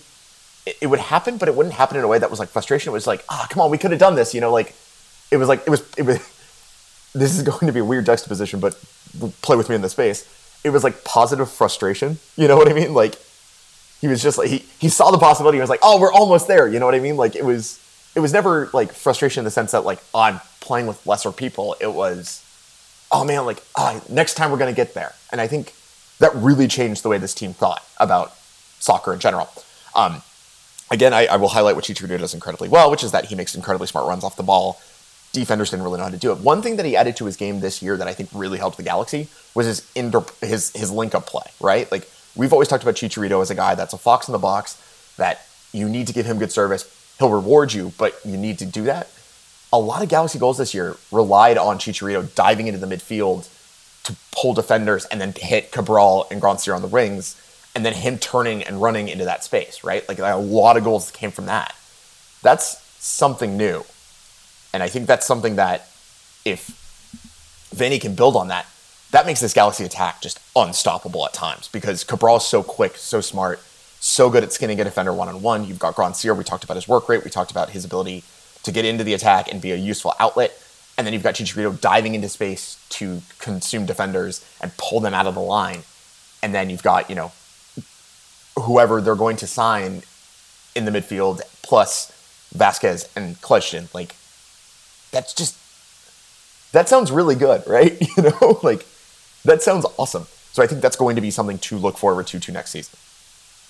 [0.66, 2.92] it, would happen, but it wouldn't happen in a way that was like frustration.
[2.92, 4.76] It was like, ah, come on, we could have done this, you know, like
[5.32, 6.18] it was like it was it was
[7.14, 8.78] this is going to be a weird juxtaposition, but
[9.42, 10.30] play with me in the space.
[10.64, 12.20] It was like positive frustration.
[12.36, 12.94] You know what I mean?
[12.94, 13.16] Like
[14.02, 15.58] he was just like he, he saw the possibility.
[15.58, 16.68] He was like, oh, we're almost there.
[16.68, 17.18] You know what I mean?
[17.18, 17.80] Like it was
[18.16, 21.32] it was never like frustration in the sense that like oh, I'm playing with lesser
[21.32, 21.76] people.
[21.80, 22.42] It was
[23.12, 25.14] oh man, like oh, next time we're gonna get there.
[25.32, 25.74] And I think
[26.20, 28.34] that really changed the way this team thought about
[28.80, 29.50] soccer in general.
[29.96, 30.22] Um,
[30.92, 33.56] again, I, I will highlight what Chicharito does incredibly well, which is that he makes
[33.56, 34.82] incredibly smart runs off the ball.
[35.34, 36.38] Defenders didn't really know how to do it.
[36.38, 38.78] One thing that he added to his game this year that I think really helped
[38.78, 41.92] the Galaxy was his inter- his his link up play, right?
[41.92, 44.78] Like we've always talked about Chicharito as a guy that's a fox in the box
[45.18, 47.16] that you need to give him good service.
[47.20, 49.10] He'll reward you, but you need to do that.
[49.72, 53.50] A lot of Galaxy goals this year relied on Chicharito diving into the midfield
[54.04, 57.40] to pull defenders and then hit Cabral and Grandsir on the wings,
[57.74, 60.08] and then him turning and running into that space, right?
[60.08, 61.74] Like a lot of goals came from that.
[62.44, 63.84] That's something new.
[64.74, 65.88] And I think that's something that
[66.46, 68.66] if Vanney can build on that,
[69.12, 73.22] that makes this Galaxy attack just unstoppable at times because Cabral is so quick, so
[73.22, 73.60] smart,
[74.00, 75.66] so good at skinning a defender one on one.
[75.66, 76.36] You've got Grandsir.
[76.36, 77.24] We talked about his work rate.
[77.24, 78.24] We talked about his ability
[78.64, 80.60] to get into the attack and be a useful outlet.
[80.98, 85.28] And then you've got Chicharito diving into space to consume defenders and pull them out
[85.28, 85.84] of the line.
[86.42, 87.32] And then you've got, you know,
[88.60, 90.04] whoever they're going to sign
[90.76, 92.12] in the midfield plus
[92.56, 93.94] Vazquez and Kljestan.
[93.94, 94.16] Like,
[95.14, 95.56] that's just
[96.74, 97.98] that sounds really good, right?
[98.18, 98.86] You know, like
[99.46, 100.26] that sounds awesome.
[100.52, 103.00] So I think that's going to be something to look forward to to next season.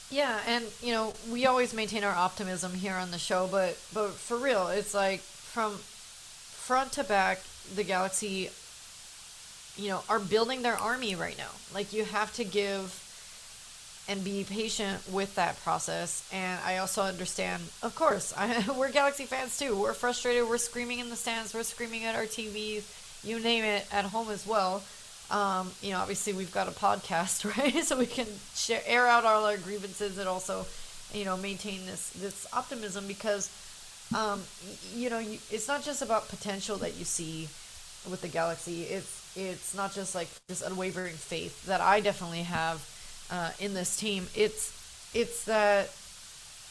[0.10, 4.12] Yeah, and you know, we always maintain our optimism here on the show, but but
[4.12, 7.42] for real, it's like from front to back,
[7.76, 8.50] the Galaxy
[9.76, 11.50] you know, are building their army right now.
[11.74, 12.92] Like you have to give
[14.08, 16.28] and be patient with that process.
[16.34, 19.80] And I also understand, of course, I, we're Galaxy fans too.
[19.80, 20.48] We're frustrated.
[20.48, 21.54] We're screaming in the stands.
[21.54, 22.84] We're screaming at our TVs.
[23.24, 24.84] You name it, at home as well.
[25.32, 27.84] Um, you know, obviously we've got a podcast, right?
[27.84, 30.66] so we can share, air out all our grievances and also,
[31.14, 33.50] you know, maintain this this optimism because,
[34.16, 34.42] um,
[34.94, 37.48] you know, you, it's not just about potential that you see
[38.10, 38.84] with the Galaxy.
[38.84, 42.82] It's it's not just like this unwavering faith that I definitely have
[43.32, 44.28] uh, in this team.
[44.36, 44.72] It's
[45.14, 45.92] it's that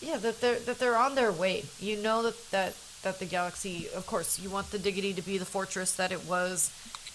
[0.00, 1.64] yeah that they're that they're on their way.
[1.78, 5.38] You know that that that the Galaxy, of course, you want the Diggity to be
[5.38, 6.70] the fortress that it was.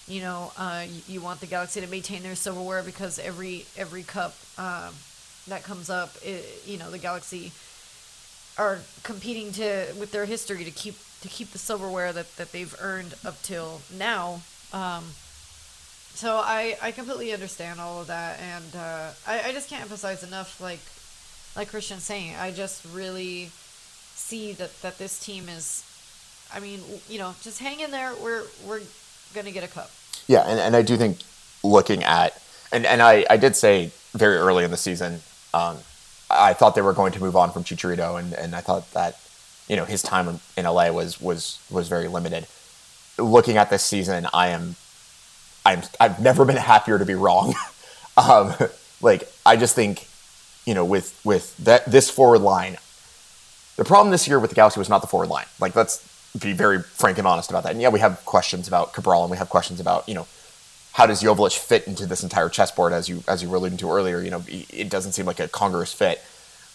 [0.08, 4.04] You know, uh, you, you, want the Galaxy to maintain their silverware because every every
[4.04, 4.94] cup um,
[5.48, 7.52] that comes up, it, you know, the Galaxy
[8.58, 12.76] are competing to with their history to keep to keep the silverware that, that they've
[12.80, 14.42] earned up till now.
[14.72, 15.04] Um,
[16.18, 20.24] so I, I completely understand all of that, and uh, I, I just can't emphasize
[20.24, 20.80] enough, like
[21.56, 25.84] like Christian's saying, I just really see that, that this team is,
[26.54, 28.14] I mean, you know, just hang in there.
[28.22, 28.82] We're we're
[29.36, 29.92] gonna get a cup.
[30.28, 31.20] Yeah, and, and I do think
[31.64, 35.20] looking at and and I, I did say very early in the season,
[35.54, 35.78] um,
[36.32, 39.20] I thought they were going to move on from Chicharito, and, and I thought that
[39.68, 42.48] you know his time in LA was was was very limited.
[43.20, 44.76] Looking at this season, I am
[45.68, 47.54] I'm I've never been happier to be wrong.
[48.18, 48.54] um,
[49.02, 50.08] like I just think,
[50.66, 52.78] you know, with with that this forward line,
[53.76, 55.46] the problem this year with the Galaxy was not the forward line.
[55.60, 56.08] Like let's
[56.40, 57.74] be very frank and honest about that.
[57.74, 60.26] And yeah, we have questions about Cabral and we have questions about you know
[60.94, 63.92] how does Joveljic fit into this entire chessboard as you as you were alluding to
[63.92, 64.22] earlier.
[64.22, 66.24] You know, it doesn't seem like a congruous fit.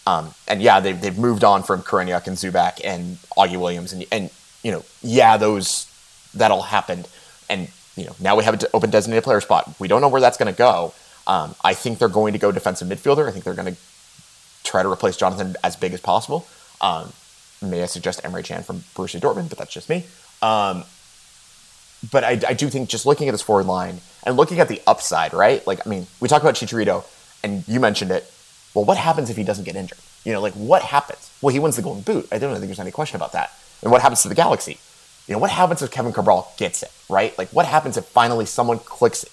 [0.05, 4.05] Um, and yeah, they've, they've moved on from Koreniuk and Zubak and Augie Williams and
[4.11, 4.29] and
[4.61, 5.87] you know yeah those
[6.35, 7.07] that all happened
[7.49, 9.73] and you know, now we have an open designated player spot.
[9.79, 10.93] We don't know where that's going to go.
[11.27, 13.27] Um, I think they're going to go defensive midfielder.
[13.27, 13.79] I think they're going to
[14.63, 16.47] try to replace Jonathan as big as possible.
[16.81, 17.13] Um,
[17.61, 20.05] may I suggest Emre Can from Borussia Dortmund, but that's just me.
[20.41, 20.83] Um,
[22.11, 24.81] but I, I, do think just looking at this forward line and looking at the
[24.85, 25.65] upside, right?
[25.65, 27.05] Like, I mean, we talk about Chicharito,
[27.43, 28.29] and you mentioned it.
[28.73, 29.99] Well, what happens if he doesn't get injured?
[30.25, 31.31] You know, like what happens?
[31.41, 32.27] Well, he wins the Golden Boot.
[32.31, 33.53] I don't think there's any question about that.
[33.81, 34.79] And what happens to the Galaxy?
[35.27, 37.37] You know, what happens if Kevin Cabral gets it, right?
[37.37, 39.31] Like, what happens if finally someone clicks it?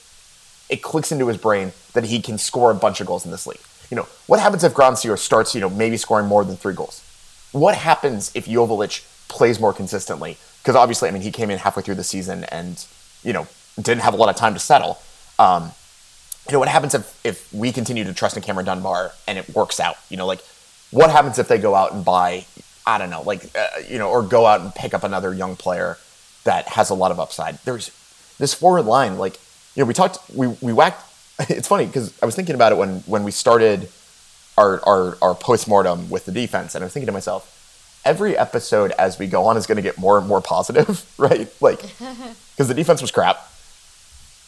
[0.68, 3.46] It clicks into his brain that he can score a bunch of goals in this
[3.46, 3.60] league.
[3.90, 7.02] You know, what happens if Grandsir starts, you know, maybe scoring more than three goals?
[7.50, 10.36] What happens if Joveljic plays more consistently?
[10.62, 12.84] Because obviously, I mean, he came in halfway through the season and,
[13.24, 14.98] you know, didn't have a lot of time to settle.
[15.40, 15.72] Um,
[16.46, 19.48] you know, what happens if, if we continue to trust in Cameron Dunbar and it
[19.54, 19.96] works out?
[20.08, 20.40] You know, like,
[20.92, 22.44] what happens if they go out and buy
[22.86, 25.56] I don't know, like uh, you know, or go out and pick up another young
[25.56, 25.98] player
[26.44, 27.58] that has a lot of upside.
[27.64, 27.90] There's
[28.38, 29.38] this forward line, like
[29.74, 31.06] you know, we talked, we we whacked.
[31.48, 33.88] It's funny because I was thinking about it when when we started
[34.58, 38.36] our our our post mortem with the defense, and I was thinking to myself, every
[38.36, 41.48] episode as we go on is going to get more and more positive, right?
[41.60, 41.80] Like
[42.52, 43.46] because the defense was crap.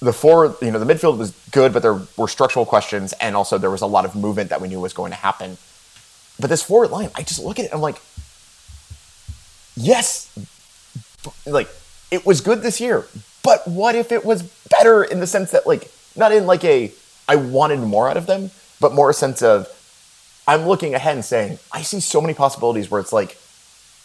[0.00, 3.56] The forward, you know, the midfield was good, but there were structural questions, and also
[3.56, 5.58] there was a lot of movement that we knew was going to happen.
[6.40, 8.00] But this forward line, I just look at it, I'm like,
[9.76, 10.30] yes,
[11.46, 11.68] like
[12.10, 13.06] it was good this year,
[13.42, 16.92] but what if it was better in the sense that like not in like a
[17.28, 18.50] I wanted more out of them,
[18.80, 19.68] but more a sense of
[20.46, 23.38] I'm looking ahead and saying I see so many possibilities where it's like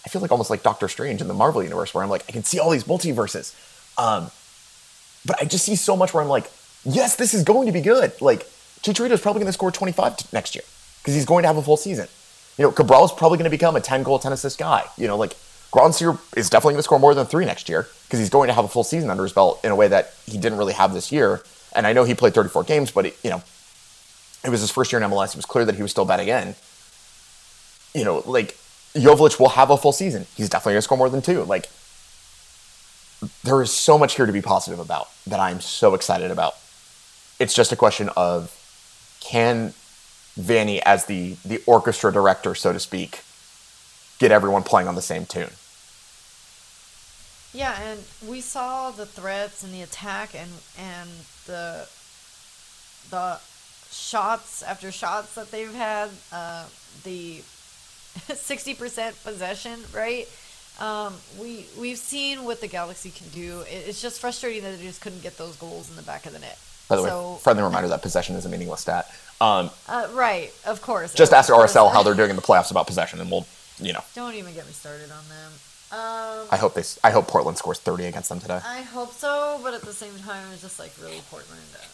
[0.08, 2.32] I feel like almost like Doctor Strange in the Marvel universe, where I'm like, I
[2.32, 3.54] can see all these multiverses.
[3.98, 4.32] Um,
[5.26, 6.50] but I just see so much where I'm like,
[6.86, 8.14] yes, this is going to be good.
[8.22, 8.48] Like,
[8.84, 10.64] Chicharito is probably going to score 25 t- next year
[11.02, 12.08] because he's going to have a full season.
[12.58, 14.86] You know, Cabral is probably going to become a 10 goal, 10 assist guy.
[14.98, 15.36] You know, like,
[15.72, 18.54] Grandsir is definitely going to score more than three next year because he's going to
[18.54, 20.94] have a full season under his belt in a way that he didn't really have
[20.94, 21.42] this year.
[21.76, 23.44] And I know he played 34 games, but, it, you know,
[24.44, 25.30] it was his first year in MLS.
[25.30, 26.56] It was clear that he was still betting in.
[27.94, 28.58] You know, like,
[28.94, 30.26] Joveljic will have a full season.
[30.36, 31.44] He's definitely going to score more than two.
[31.44, 31.70] Like,
[33.44, 36.56] there is so much here to be positive about that I'm so excited about.
[37.40, 38.54] It's just a question of
[39.20, 39.74] can
[40.40, 43.22] Vanney, as the the orchestra director, so to speak,
[44.20, 45.52] get everyone playing on the same tune?
[47.54, 51.10] Yeah, and we saw the threats and the attack and and
[51.46, 51.88] the
[53.10, 53.40] the
[53.90, 56.10] shots after shots that they've had.
[56.32, 56.66] Uh,
[57.04, 57.38] the
[58.36, 60.28] sixty percent possession, right?
[60.80, 63.62] Um, we we've seen what the Galaxy can do.
[63.62, 66.34] It, it's just frustrating that they just couldn't get those goals in the back of
[66.34, 66.60] the net.
[66.88, 69.12] By the so, way, friendly reminder that possession is a meaningless stat.
[69.42, 71.14] Um, uh, right, of course.
[71.14, 71.52] just ask.
[71.52, 73.46] RSL how they're doing in the playoffs about possession, and we'll,
[73.80, 75.52] you know, Don't even get me started on them.
[75.90, 78.60] Um, I hope they, I hope Portland scores 30 against them today.
[78.66, 81.62] I hope so, but at the same time, it's just like really Portland.
[81.74, 81.86] Uh,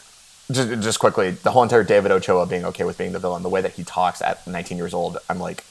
[0.54, 3.50] Just, just quickly, the whole entire David Ochoa being okay with being the villain, the
[3.50, 5.64] way that he talks at 19 years old, I'm like,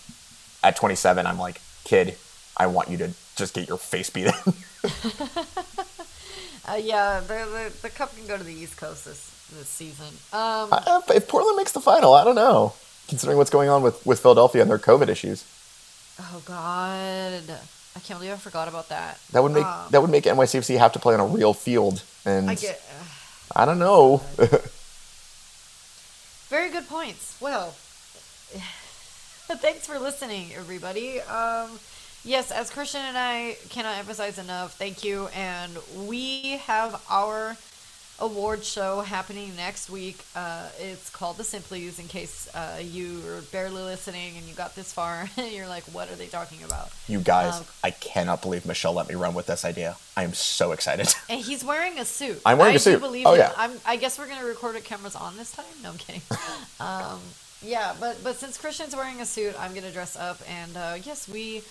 [0.63, 2.17] at 27, I'm like, kid,
[2.57, 4.33] I want you to just get your face beat in.
[6.69, 10.07] uh, yeah, the, the the cup can go to the East Coast this this season.
[10.33, 12.75] Um, Uh, if Portland makes the final, I don't know.
[13.09, 15.45] Considering what's going on with, with Philadelphia and their COVID issues,
[16.21, 17.43] oh God,
[17.97, 19.19] I can't believe I forgot about that.
[19.33, 22.03] that would make Um, that would make NYCFC have to play on a real field,
[22.25, 22.81] and I get.
[22.81, 23.05] Uh,
[23.57, 24.23] I don't know.
[26.49, 27.37] Very good points.
[27.41, 27.71] Well,
[29.49, 31.21] thanks for listening, everybody.
[31.23, 31.79] Um,
[32.25, 35.29] yes, as Christian and I cannot emphasize enough, thank you.
[35.29, 37.57] And we have our
[38.23, 40.25] award show happening next week.
[40.37, 44.75] Uh, it's called The Simplies, in case uh, you are barely listening and you got
[44.77, 46.91] this far and you're like, what are they talking about?
[47.09, 49.97] you guys, Um, I cannot believe Michelle let me run with this idea.
[50.17, 51.09] I am so excited.
[51.29, 52.41] And he's wearing a suit.
[52.47, 53.01] I'm wearing I a suit.
[53.01, 53.53] Believe Oh, yeah.
[53.57, 55.65] I'm, I guess we're gonna record it cameras on this time.
[55.83, 56.23] No, I'm kidding.
[56.81, 57.21] um,
[57.63, 61.29] yeah, but but since Christian's wearing a suit, I'm gonna dress up, and uh, yes,
[61.29, 61.63] we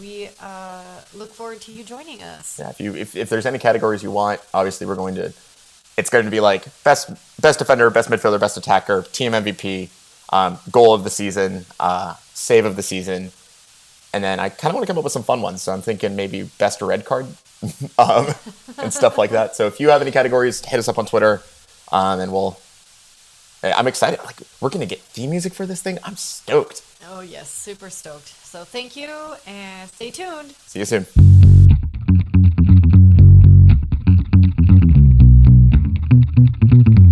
[0.00, 0.82] we uh,
[1.14, 2.58] look forward to you joining us.
[2.58, 5.32] yeah, if you if, if there's any categories you want, obviously we're going to.
[5.96, 9.90] It's going to be like best best defender, best midfielder, best attacker, team MVP,
[10.30, 13.30] um, goal of the season, uh, save of the season,
[14.12, 15.62] and then I kind of want to come up with some fun ones.
[15.62, 17.26] So I'm thinking maybe best red card,
[17.98, 18.26] um,
[18.78, 19.56] and stuff like that.
[19.56, 21.42] So if you have any categories, hit us up on Twitter,
[21.92, 22.58] um, and we'll.
[23.62, 24.20] I'm excited.
[24.24, 25.98] Like we're gonna get theme music for this thing.
[26.04, 26.82] I'm stoked.
[27.10, 28.28] Oh yes, super stoked.
[28.28, 29.08] So thank you,
[29.46, 30.50] and stay tuned.
[30.66, 31.33] See you soon.
[36.32, 37.03] Thank you.